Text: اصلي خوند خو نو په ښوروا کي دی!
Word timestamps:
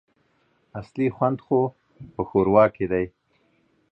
اصلي 0.79 1.07
خوند 1.15 1.37
خو 1.45 1.59
نو 1.99 2.07
په 2.13 2.21
ښوروا 2.29 2.65
کي 2.75 2.85
دی! 2.91 3.05